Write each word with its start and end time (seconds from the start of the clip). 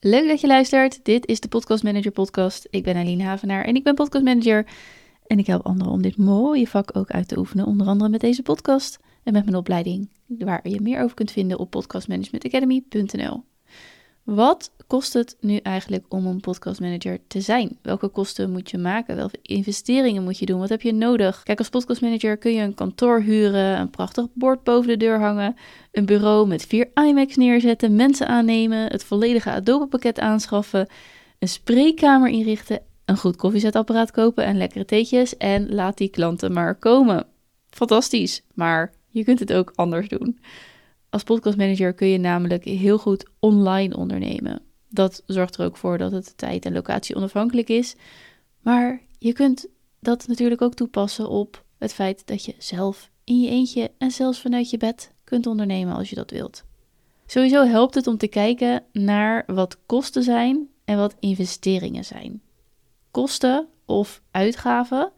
Leuk 0.00 0.28
dat 0.28 0.40
je 0.40 0.46
luistert. 0.46 1.04
Dit 1.04 1.26
is 1.26 1.40
de 1.40 1.48
Podcast 1.48 1.82
Manager 1.82 2.10
Podcast. 2.10 2.66
Ik 2.70 2.82
ben 2.82 2.96
Aline 2.96 3.22
Havenaar 3.22 3.64
en 3.64 3.74
ik 3.74 3.84
ben 3.84 3.94
Podcast 3.94 4.24
Manager. 4.24 4.66
En 5.26 5.38
ik 5.38 5.46
help 5.46 5.66
anderen 5.66 5.92
om 5.92 6.02
dit 6.02 6.16
mooie 6.16 6.66
vak 6.68 6.96
ook 6.96 7.10
uit 7.10 7.28
te 7.28 7.38
oefenen, 7.38 7.66
onder 7.66 7.86
andere 7.86 8.10
met 8.10 8.20
deze 8.20 8.42
podcast 8.42 8.98
en 9.22 9.32
met 9.32 9.44
mijn 9.44 9.56
opleiding, 9.56 10.10
waar 10.26 10.68
je 10.68 10.80
meer 10.80 11.02
over 11.02 11.14
kunt 11.14 11.30
vinden 11.30 11.58
op 11.58 11.70
podcastmanagementacademy.nl. 11.70 13.44
Wat 14.34 14.70
kost 14.86 15.12
het 15.12 15.36
nu 15.40 15.56
eigenlijk 15.56 16.04
om 16.08 16.26
een 16.26 16.40
podcastmanager 16.40 17.18
te 17.26 17.40
zijn? 17.40 17.78
Welke 17.82 18.08
kosten 18.08 18.50
moet 18.50 18.70
je 18.70 18.78
maken? 18.78 19.16
Welke 19.16 19.38
investeringen 19.42 20.22
moet 20.22 20.38
je 20.38 20.46
doen? 20.46 20.58
Wat 20.58 20.68
heb 20.68 20.82
je 20.82 20.92
nodig? 20.92 21.42
Kijk, 21.42 21.58
als 21.58 21.68
podcastmanager 21.68 22.36
kun 22.36 22.52
je 22.52 22.62
een 22.62 22.74
kantoor 22.74 23.20
huren, 23.20 23.80
een 23.80 23.90
prachtig 23.90 24.26
bord 24.32 24.62
boven 24.62 24.88
de 24.88 24.96
deur 24.96 25.20
hangen, 25.20 25.56
een 25.92 26.06
bureau 26.06 26.46
met 26.46 26.66
vier 26.66 26.90
iMacs 26.94 27.36
neerzetten, 27.36 27.96
mensen 27.96 28.26
aannemen, 28.26 28.90
het 28.90 29.04
volledige 29.04 29.50
Adobe-pakket 29.50 30.18
aanschaffen, 30.18 30.88
een 31.38 31.48
spreekkamer 31.48 32.28
inrichten, 32.28 32.82
een 33.04 33.16
goed 33.16 33.36
koffiezetapparaat 33.36 34.10
kopen 34.10 34.44
en 34.44 34.56
lekkere 34.56 34.84
theetjes 34.84 35.36
en 35.36 35.74
laat 35.74 35.98
die 35.98 36.08
klanten 36.08 36.52
maar 36.52 36.74
komen. 36.74 37.26
Fantastisch, 37.70 38.42
maar 38.54 38.92
je 39.08 39.24
kunt 39.24 39.38
het 39.38 39.52
ook 39.52 39.72
anders 39.74 40.08
doen. 40.08 40.38
Als 41.10 41.22
podcastmanager 41.22 41.94
kun 41.94 42.08
je 42.08 42.18
namelijk 42.18 42.64
heel 42.64 42.98
goed 42.98 43.28
online 43.38 43.96
ondernemen. 43.96 44.62
Dat 44.88 45.22
zorgt 45.26 45.56
er 45.56 45.64
ook 45.64 45.76
voor 45.76 45.98
dat 45.98 46.12
het 46.12 46.36
tijd 46.36 46.64
en 46.64 46.72
locatie 46.72 47.16
onafhankelijk 47.16 47.68
is. 47.68 47.96
Maar 48.60 49.00
je 49.18 49.32
kunt 49.32 49.66
dat 50.00 50.26
natuurlijk 50.26 50.62
ook 50.62 50.74
toepassen 50.74 51.28
op 51.28 51.64
het 51.78 51.94
feit 51.94 52.26
dat 52.26 52.44
je 52.44 52.54
zelf 52.58 53.10
in 53.24 53.40
je 53.40 53.50
eentje 53.50 53.90
en 53.98 54.10
zelfs 54.10 54.40
vanuit 54.40 54.70
je 54.70 54.76
bed 54.76 55.12
kunt 55.24 55.46
ondernemen 55.46 55.94
als 55.94 56.10
je 56.10 56.16
dat 56.16 56.30
wilt. 56.30 56.64
Sowieso 57.26 57.64
helpt 57.64 57.94
het 57.94 58.06
om 58.06 58.16
te 58.16 58.28
kijken 58.28 58.84
naar 58.92 59.44
wat 59.46 59.78
kosten 59.86 60.22
zijn 60.22 60.68
en 60.84 60.98
wat 60.98 61.16
investeringen 61.20 62.04
zijn. 62.04 62.42
Kosten 63.10 63.68
of 63.84 64.22
uitgaven 64.30 65.12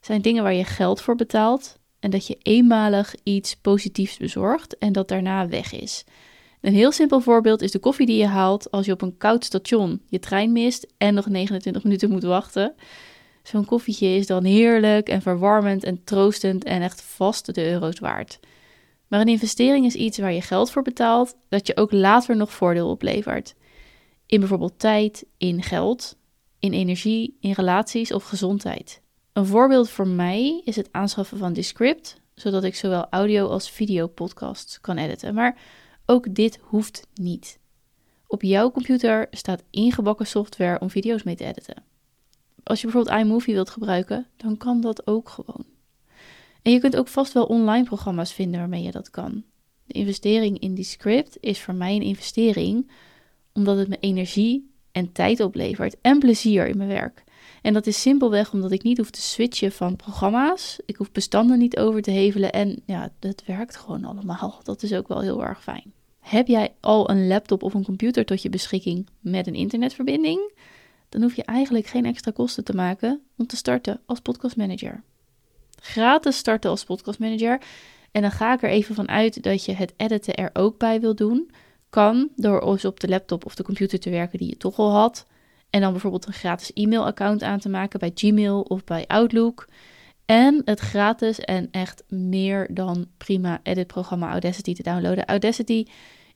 zijn 0.00 0.22
dingen 0.22 0.42
waar 0.42 0.54
je 0.54 0.64
geld 0.64 1.00
voor 1.00 1.14
betaalt 1.16 1.78
en 2.02 2.10
dat 2.10 2.26
je 2.26 2.38
eenmalig 2.42 3.14
iets 3.22 3.56
positiefs 3.56 4.16
bezorgt 4.16 4.78
en 4.78 4.92
dat 4.92 5.08
daarna 5.08 5.48
weg 5.48 5.72
is. 5.72 6.04
Een 6.60 6.74
heel 6.74 6.92
simpel 6.92 7.20
voorbeeld 7.20 7.62
is 7.62 7.70
de 7.70 7.78
koffie 7.78 8.06
die 8.06 8.16
je 8.16 8.26
haalt 8.26 8.70
als 8.70 8.86
je 8.86 8.92
op 8.92 9.02
een 9.02 9.16
koud 9.16 9.44
station 9.44 10.00
je 10.06 10.18
trein 10.18 10.52
mist 10.52 10.86
en 10.98 11.14
nog 11.14 11.26
29 11.26 11.84
minuten 11.84 12.10
moet 12.10 12.22
wachten. 12.22 12.74
Zo'n 13.42 13.64
koffietje 13.64 14.06
is 14.06 14.26
dan 14.26 14.44
heerlijk 14.44 15.08
en 15.08 15.22
verwarmend 15.22 15.84
en 15.84 16.04
troostend 16.04 16.64
en 16.64 16.82
echt 16.82 17.02
vast 17.02 17.54
de 17.54 17.70
euro's 17.70 17.98
waard. 17.98 18.40
Maar 19.08 19.20
een 19.20 19.28
investering 19.28 19.86
is 19.86 19.94
iets 19.94 20.18
waar 20.18 20.32
je 20.32 20.42
geld 20.42 20.70
voor 20.70 20.82
betaalt, 20.82 21.36
dat 21.48 21.66
je 21.66 21.76
ook 21.76 21.92
later 21.92 22.36
nog 22.36 22.52
voordeel 22.52 22.88
oplevert. 22.88 23.54
In 24.26 24.40
bijvoorbeeld 24.40 24.78
tijd, 24.78 25.24
in 25.38 25.62
geld, 25.62 26.16
in 26.58 26.72
energie, 26.72 27.36
in 27.40 27.52
relaties 27.52 28.12
of 28.12 28.24
gezondheid. 28.24 29.01
Een 29.32 29.46
voorbeeld 29.46 29.90
voor 29.90 30.08
mij 30.08 30.62
is 30.64 30.76
het 30.76 30.88
aanschaffen 30.90 31.38
van 31.38 31.52
Descript, 31.52 32.20
zodat 32.34 32.64
ik 32.64 32.74
zowel 32.74 33.06
audio 33.10 33.48
als 33.48 33.70
video 33.70 34.06
podcasts 34.06 34.80
kan 34.80 34.96
editen. 34.96 35.34
Maar 35.34 35.60
ook 36.06 36.34
dit 36.34 36.58
hoeft 36.62 37.06
niet. 37.14 37.58
Op 38.26 38.42
jouw 38.42 38.70
computer 38.70 39.26
staat 39.30 39.64
ingebakken 39.70 40.26
software 40.26 40.80
om 40.80 40.90
video's 40.90 41.22
mee 41.22 41.36
te 41.36 41.44
editen. 41.44 41.82
Als 42.62 42.80
je 42.80 42.86
bijvoorbeeld 42.86 43.24
iMovie 43.24 43.54
wilt 43.54 43.70
gebruiken, 43.70 44.26
dan 44.36 44.56
kan 44.56 44.80
dat 44.80 45.06
ook 45.06 45.28
gewoon. 45.28 45.64
En 46.62 46.72
je 46.72 46.78
kunt 46.78 46.96
ook 46.96 47.08
vast 47.08 47.32
wel 47.32 47.44
online 47.44 47.84
programma's 47.84 48.32
vinden 48.32 48.60
waarmee 48.60 48.82
je 48.82 48.90
dat 48.90 49.10
kan. 49.10 49.44
De 49.84 49.94
investering 49.94 50.58
in 50.58 50.74
Descript 50.74 51.36
is 51.40 51.60
voor 51.60 51.74
mij 51.74 51.94
een 51.94 52.02
investering 52.02 52.90
omdat 53.52 53.76
het 53.76 53.88
me 53.88 53.96
energie 54.00 54.70
en 54.92 55.12
tijd 55.12 55.40
oplevert 55.40 55.96
en 56.00 56.18
plezier 56.18 56.66
in 56.66 56.76
mijn 56.76 56.88
werk. 56.88 57.24
En 57.62 57.72
dat 57.72 57.86
is 57.86 58.00
simpelweg 58.00 58.52
omdat 58.52 58.72
ik 58.72 58.82
niet 58.82 58.98
hoef 58.98 59.10
te 59.10 59.20
switchen 59.20 59.72
van 59.72 59.96
programma's. 59.96 60.78
Ik 60.86 60.96
hoef 60.96 61.12
bestanden 61.12 61.58
niet 61.58 61.78
over 61.78 62.02
te 62.02 62.10
hevelen. 62.10 62.52
En 62.52 62.82
ja, 62.86 63.12
dat 63.18 63.42
werkt 63.46 63.76
gewoon 63.76 64.04
allemaal. 64.04 64.60
Dat 64.62 64.82
is 64.82 64.92
ook 64.92 65.08
wel 65.08 65.20
heel 65.20 65.44
erg 65.44 65.62
fijn. 65.62 65.92
Heb 66.20 66.46
jij 66.46 66.74
al 66.80 67.10
een 67.10 67.26
laptop 67.26 67.62
of 67.62 67.74
een 67.74 67.84
computer 67.84 68.24
tot 68.24 68.42
je 68.42 68.48
beschikking 68.48 69.08
met 69.20 69.46
een 69.46 69.54
internetverbinding? 69.54 70.52
Dan 71.08 71.22
hoef 71.22 71.36
je 71.36 71.44
eigenlijk 71.44 71.86
geen 71.86 72.04
extra 72.04 72.30
kosten 72.30 72.64
te 72.64 72.74
maken 72.74 73.20
om 73.36 73.46
te 73.46 73.56
starten 73.56 74.00
als 74.06 74.20
podcastmanager. 74.20 75.02
Gratis 75.80 76.36
starten 76.36 76.70
als 76.70 76.84
podcastmanager. 76.84 77.60
En 78.10 78.22
dan 78.22 78.30
ga 78.30 78.52
ik 78.52 78.62
er 78.62 78.68
even 78.68 78.94
van 78.94 79.08
uit 79.08 79.42
dat 79.42 79.64
je 79.64 79.72
het 79.72 79.94
editen 79.96 80.34
er 80.34 80.50
ook 80.52 80.78
bij 80.78 81.00
wil 81.00 81.14
doen. 81.14 81.50
Kan 81.90 82.28
door 82.36 82.70
eens 82.70 82.84
op 82.84 83.00
de 83.00 83.08
laptop 83.08 83.44
of 83.44 83.54
de 83.54 83.62
computer 83.62 84.00
te 84.00 84.10
werken 84.10 84.38
die 84.38 84.48
je 84.48 84.56
toch 84.56 84.78
al 84.78 84.90
had. 84.90 85.26
En 85.72 85.80
dan 85.80 85.92
bijvoorbeeld 85.92 86.26
een 86.26 86.32
gratis 86.32 86.70
e-mailaccount 86.74 87.42
aan 87.42 87.58
te 87.58 87.68
maken 87.68 87.98
bij 87.98 88.10
Gmail 88.14 88.60
of 88.60 88.84
bij 88.84 89.06
Outlook. 89.06 89.68
En 90.26 90.62
het 90.64 90.80
gratis 90.80 91.38
en 91.38 91.68
echt 91.70 92.04
meer 92.08 92.68
dan 92.74 93.06
prima 93.16 93.60
editprogramma 93.62 94.30
Audacity 94.30 94.74
te 94.74 94.82
downloaden. 94.82 95.24
Audacity 95.24 95.86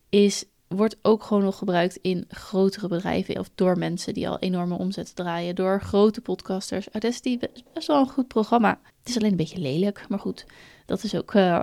is, 0.09 0.45
wordt 0.67 0.97
ook 1.01 1.23
gewoon 1.23 1.43
nog 1.43 1.57
gebruikt 1.57 1.99
in 2.01 2.25
grotere 2.27 2.87
bedrijven 2.87 3.39
of 3.39 3.49
door 3.55 3.77
mensen 3.77 4.13
die 4.13 4.29
al 4.29 4.39
enorme 4.39 4.77
omzetten 4.77 5.15
draaien. 5.15 5.55
Door 5.55 5.81
grote 5.81 6.21
podcasters. 6.21 6.89
Audacity 6.91 7.37
is 7.53 7.63
best 7.73 7.87
wel 7.87 7.99
een 7.99 8.09
goed 8.09 8.27
programma. 8.27 8.79
Het 8.99 9.09
is 9.09 9.17
alleen 9.17 9.31
een 9.31 9.37
beetje 9.37 9.59
lelijk, 9.59 10.05
maar 10.09 10.19
goed, 10.19 10.45
dat 10.85 11.03
is 11.03 11.15
ook 11.15 11.33
uh, 11.33 11.61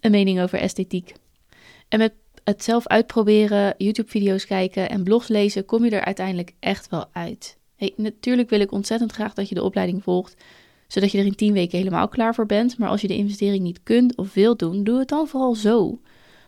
een 0.00 0.10
mening 0.10 0.40
over 0.40 0.58
esthetiek. 0.58 1.12
En 1.88 1.98
met 1.98 2.12
het 2.46 2.64
zelf 2.64 2.86
uitproberen, 2.86 3.74
YouTube-video's 3.78 4.46
kijken 4.46 4.88
en 4.88 5.04
blogs 5.04 5.28
lezen, 5.28 5.64
kom 5.64 5.84
je 5.84 5.90
er 5.90 6.04
uiteindelijk 6.04 6.52
echt 6.58 6.88
wel 6.88 7.04
uit. 7.12 7.56
Hey, 7.76 7.92
natuurlijk 7.96 8.50
wil 8.50 8.60
ik 8.60 8.72
ontzettend 8.72 9.12
graag 9.12 9.34
dat 9.34 9.48
je 9.48 9.54
de 9.54 9.62
opleiding 9.62 10.02
volgt, 10.02 10.34
zodat 10.86 11.12
je 11.12 11.18
er 11.18 11.24
in 11.24 11.34
10 11.34 11.52
weken 11.52 11.78
helemaal 11.78 12.08
klaar 12.08 12.34
voor 12.34 12.46
bent. 12.46 12.78
Maar 12.78 12.88
als 12.88 13.00
je 13.00 13.06
de 13.06 13.16
investering 13.16 13.62
niet 13.62 13.82
kunt 13.82 14.16
of 14.16 14.34
wilt 14.34 14.58
doen, 14.58 14.84
doe 14.84 14.98
het 14.98 15.08
dan 15.08 15.28
vooral 15.28 15.54
zo. 15.54 16.00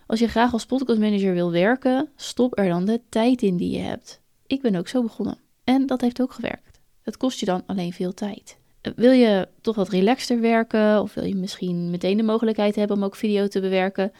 Als 0.06 0.18
je 0.18 0.28
graag 0.28 0.52
als 0.52 0.66
podcastmanager 0.66 1.34
wil 1.34 1.50
werken, 1.50 2.08
stop 2.16 2.58
er 2.58 2.68
dan 2.68 2.84
de 2.84 3.00
tijd 3.08 3.42
in 3.42 3.56
die 3.56 3.70
je 3.70 3.82
hebt. 3.82 4.20
Ik 4.46 4.62
ben 4.62 4.74
ook 4.74 4.88
zo 4.88 5.02
begonnen. 5.02 5.38
En 5.64 5.86
dat 5.86 6.00
heeft 6.00 6.20
ook 6.20 6.32
gewerkt. 6.32 6.80
Het 7.02 7.16
kost 7.16 7.40
je 7.40 7.46
dan 7.46 7.62
alleen 7.66 7.92
veel 7.92 8.14
tijd. 8.14 8.56
Wil 8.96 9.12
je 9.12 9.48
toch 9.60 9.76
wat 9.76 9.88
relaxter 9.88 10.40
werken? 10.40 11.02
Of 11.02 11.14
wil 11.14 11.24
je 11.24 11.34
misschien 11.34 11.90
meteen 11.90 12.16
de 12.16 12.22
mogelijkheid 12.22 12.74
hebben 12.74 12.96
om 12.96 13.04
ook 13.04 13.16
video 13.16 13.46
te 13.46 13.60
bewerken? 13.60 14.12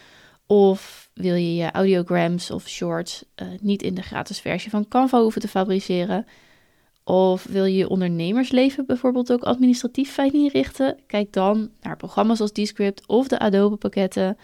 Of 0.50 1.10
wil 1.14 1.34
je 1.34 1.54
je 1.54 1.70
audiograms 1.70 2.50
of 2.50 2.68
shorts 2.68 3.24
uh, 3.42 3.48
niet 3.60 3.82
in 3.82 3.94
de 3.94 4.02
gratis 4.02 4.40
versie 4.40 4.70
van 4.70 4.88
Canva 4.88 5.20
hoeven 5.20 5.40
te 5.40 5.48
fabriceren? 5.48 6.26
Of 7.04 7.44
wil 7.44 7.64
je 7.64 7.76
je 7.76 7.88
ondernemersleven 7.88 8.86
bijvoorbeeld 8.86 9.32
ook 9.32 9.42
administratief 9.42 10.12
fijn 10.12 10.32
inrichten? 10.32 10.96
Kijk 11.06 11.32
dan 11.32 11.70
naar 11.80 11.96
programma's 11.96 12.40
als 12.40 12.52
Descript 12.52 13.06
of 13.06 13.28
de 13.28 13.38
Adobe 13.38 13.76
pakketten. 13.76 14.36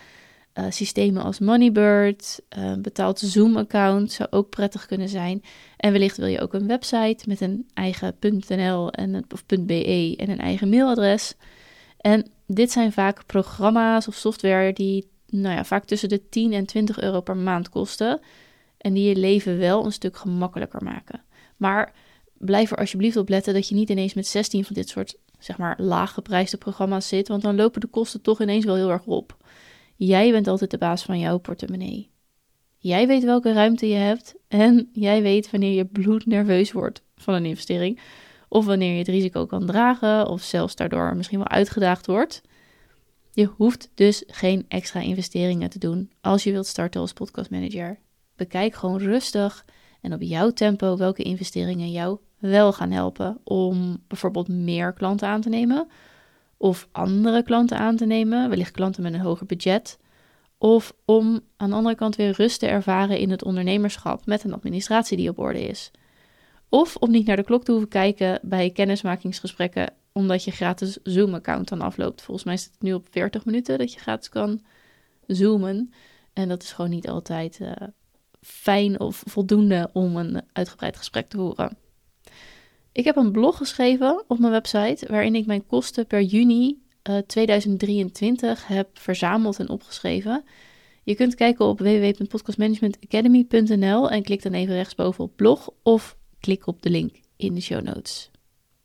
Uh, 0.54 0.64
systemen 0.68 1.22
als 1.22 1.38
Moneybird, 1.38 2.40
uh, 2.58 2.74
betaald 2.78 3.18
Zoom-account 3.18 4.12
zou 4.12 4.28
ook 4.30 4.50
prettig 4.50 4.86
kunnen 4.86 5.08
zijn. 5.08 5.42
En 5.76 5.92
wellicht 5.92 6.16
wil 6.16 6.26
je 6.26 6.40
ook 6.40 6.52
een 6.52 6.66
website 6.66 7.24
met 7.26 7.40
een 7.40 7.68
eigen 7.74 8.16
.nl 8.48 8.90
en, 8.90 9.24
of 9.32 9.46
.be 9.46 10.14
en 10.16 10.30
een 10.30 10.38
eigen 10.38 10.68
mailadres. 10.68 11.34
En 11.96 12.30
dit 12.46 12.70
zijn 12.70 12.92
vaak 12.92 13.26
programma's 13.26 14.08
of 14.08 14.14
software 14.14 14.72
die 14.72 15.12
nou 15.40 15.54
ja, 15.54 15.64
vaak 15.64 15.84
tussen 15.84 16.08
de 16.08 16.28
10 16.28 16.52
en 16.52 16.66
20 16.66 17.00
euro 17.00 17.20
per 17.20 17.36
maand 17.36 17.68
kosten. 17.68 18.20
En 18.76 18.94
die 18.94 19.08
je 19.08 19.16
leven 19.16 19.58
wel 19.58 19.84
een 19.84 19.92
stuk 19.92 20.16
gemakkelijker 20.16 20.82
maken. 20.82 21.22
Maar 21.56 21.92
blijf 22.38 22.70
er 22.70 22.78
alsjeblieft 22.78 23.16
op 23.16 23.28
letten 23.28 23.54
dat 23.54 23.68
je 23.68 23.74
niet 23.74 23.90
ineens 23.90 24.14
met 24.14 24.26
16 24.26 24.64
van 24.64 24.74
dit 24.74 24.88
soort, 24.88 25.16
zeg 25.38 25.58
maar, 25.58 25.80
laaggeprijsde 25.80 26.56
programma's 26.56 27.08
zit. 27.08 27.28
Want 27.28 27.42
dan 27.42 27.56
lopen 27.56 27.80
de 27.80 27.86
kosten 27.86 28.20
toch 28.20 28.40
ineens 28.40 28.64
wel 28.64 28.74
heel 28.74 28.90
erg 28.90 29.06
op. 29.06 29.36
Jij 29.96 30.30
bent 30.30 30.48
altijd 30.48 30.70
de 30.70 30.78
baas 30.78 31.02
van 31.02 31.18
jouw 31.18 31.38
portemonnee. 31.38 32.10
Jij 32.78 33.06
weet 33.06 33.24
welke 33.24 33.52
ruimte 33.52 33.88
je 33.88 33.94
hebt 33.94 34.34
en 34.48 34.88
jij 34.92 35.22
weet 35.22 35.50
wanneer 35.50 35.72
je 35.72 35.84
bloednerveus 35.84 36.72
wordt 36.72 37.02
van 37.16 37.34
een 37.34 37.44
investering. 37.44 38.00
Of 38.48 38.64
wanneer 38.64 38.92
je 38.92 38.98
het 38.98 39.08
risico 39.08 39.46
kan 39.46 39.66
dragen 39.66 40.28
of 40.28 40.42
zelfs 40.42 40.76
daardoor 40.76 41.16
misschien 41.16 41.38
wel 41.38 41.48
uitgedaagd 41.48 42.06
wordt. 42.06 42.42
Je 43.34 43.44
hoeft 43.56 43.90
dus 43.94 44.22
geen 44.26 44.64
extra 44.68 45.00
investeringen 45.00 45.70
te 45.70 45.78
doen 45.78 46.10
als 46.20 46.44
je 46.44 46.52
wilt 46.52 46.66
starten 46.66 47.00
als 47.00 47.12
podcastmanager. 47.12 47.98
Bekijk 48.36 48.74
gewoon 48.74 48.98
rustig 48.98 49.64
en 50.00 50.12
op 50.12 50.22
jouw 50.22 50.50
tempo 50.50 50.96
welke 50.96 51.22
investeringen 51.22 51.90
jou 51.90 52.18
wel 52.38 52.72
gaan 52.72 52.90
helpen 52.90 53.40
om 53.44 54.02
bijvoorbeeld 54.08 54.48
meer 54.48 54.92
klanten 54.92 55.28
aan 55.28 55.40
te 55.40 55.48
nemen 55.48 55.88
of 56.56 56.88
andere 56.92 57.42
klanten 57.42 57.78
aan 57.78 57.96
te 57.96 58.06
nemen, 58.06 58.48
wellicht 58.48 58.70
klanten 58.70 59.02
met 59.02 59.14
een 59.14 59.20
hoger 59.20 59.46
budget, 59.46 59.98
of 60.58 60.94
om 61.04 61.40
aan 61.56 61.70
de 61.70 61.76
andere 61.76 61.94
kant 61.94 62.16
weer 62.16 62.30
rust 62.30 62.60
te 62.60 62.66
ervaren 62.66 63.18
in 63.18 63.30
het 63.30 63.44
ondernemerschap 63.44 64.26
met 64.26 64.44
een 64.44 64.52
administratie 64.52 65.16
die 65.16 65.28
op 65.28 65.38
orde 65.38 65.68
is. 65.68 65.90
Of 66.68 66.96
om 66.96 67.10
niet 67.10 67.26
naar 67.26 67.36
de 67.36 67.44
klok 67.44 67.64
te 67.64 67.70
hoeven 67.70 67.88
kijken 67.88 68.38
bij 68.42 68.70
kennismakingsgesprekken 68.70 69.92
omdat 70.18 70.44
je 70.44 70.50
gratis 70.50 70.98
Zoom-account 71.02 71.68
dan 71.68 71.80
afloopt. 71.80 72.22
Volgens 72.22 72.46
mij 72.46 72.54
is 72.54 72.64
het 72.64 72.74
nu 72.78 72.92
op 72.92 73.06
40 73.10 73.44
minuten 73.44 73.78
dat 73.78 73.92
je 73.92 74.00
gratis 74.00 74.28
kan 74.28 74.62
zoomen. 75.26 75.92
En 76.32 76.48
dat 76.48 76.62
is 76.62 76.72
gewoon 76.72 76.90
niet 76.90 77.08
altijd 77.08 77.58
uh, 77.60 77.72
fijn 78.40 79.00
of 79.00 79.22
voldoende 79.26 79.90
om 79.92 80.16
een 80.16 80.42
uitgebreid 80.52 80.96
gesprek 80.96 81.28
te 81.28 81.38
horen. 81.38 81.76
Ik 82.92 83.04
heb 83.04 83.16
een 83.16 83.32
blog 83.32 83.56
geschreven 83.56 84.24
op 84.28 84.38
mijn 84.38 84.52
website 84.52 85.06
waarin 85.08 85.34
ik 85.34 85.46
mijn 85.46 85.66
kosten 85.66 86.06
per 86.06 86.22
juni 86.22 86.82
2023 87.26 88.62
eh, 88.62 88.68
heb 88.68 88.98
verzameld 88.98 89.58
en 89.58 89.68
opgeschreven. 89.68 90.44
Je 91.02 91.14
kunt 91.14 91.34
kijken 91.34 91.64
op 91.64 91.78
www.podcastmanagementacademy.nl 91.78 94.10
en 94.10 94.22
klik 94.22 94.42
dan 94.42 94.52
even 94.52 94.74
rechtsboven 94.74 95.24
op 95.24 95.36
blog 95.36 95.70
of 95.82 96.16
klik 96.40 96.66
op 96.66 96.82
de 96.82 96.90
link 96.90 97.20
in 97.36 97.54
de 97.54 97.60
show 97.60 97.82
notes. 97.82 98.32